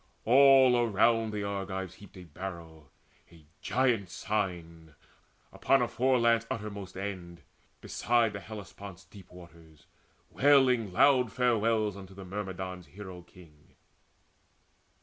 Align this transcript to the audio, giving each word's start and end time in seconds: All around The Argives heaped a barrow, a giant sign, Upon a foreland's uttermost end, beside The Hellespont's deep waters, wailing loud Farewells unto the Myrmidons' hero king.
All 0.25 0.75
around 0.83 1.31
The 1.31 1.43
Argives 1.43 1.93
heaped 1.93 2.17
a 2.17 2.23
barrow, 2.23 2.89
a 3.31 3.45
giant 3.61 4.09
sign, 4.09 4.95
Upon 5.53 5.83
a 5.83 5.87
foreland's 5.87 6.47
uttermost 6.49 6.97
end, 6.97 7.43
beside 7.81 8.33
The 8.33 8.39
Hellespont's 8.39 9.05
deep 9.05 9.29
waters, 9.31 9.85
wailing 10.31 10.91
loud 10.91 11.31
Farewells 11.31 11.95
unto 11.95 12.15
the 12.15 12.25
Myrmidons' 12.25 12.87
hero 12.87 13.21
king. 13.21 13.75